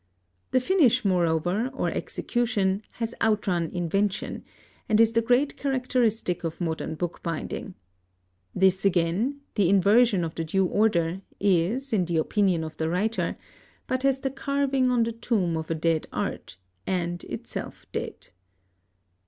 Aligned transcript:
The 0.49 0.59
finish, 0.59 1.05
moreover, 1.05 1.69
or 1.75 1.89
execution, 1.91 2.81
has 2.93 3.13
outrun 3.21 3.67
invention, 3.69 4.43
and 4.89 4.99
is 4.99 5.11
the 5.11 5.21
great 5.21 5.57
characteristic 5.57 6.43
of 6.43 6.59
modern 6.59 6.95
bookbinding. 6.95 7.75
This 8.55 8.83
again, 8.83 9.41
the 9.53 9.69
inversion 9.69 10.23
of 10.23 10.33
the 10.33 10.43
due 10.43 10.65
order, 10.65 11.21
is, 11.39 11.93
in 11.93 12.05
the 12.05 12.17
opinion 12.17 12.63
of 12.63 12.77
the 12.77 12.89
writer, 12.89 13.37
but 13.85 14.03
as 14.03 14.21
the 14.21 14.31
carving 14.31 14.89
on 14.89 15.03
the 15.03 15.11
tomb 15.11 15.55
of 15.55 15.69
a 15.69 15.75
dead 15.75 16.07
art, 16.11 16.57
and 16.87 17.23
itself 17.25 17.85
dead. 17.91 18.29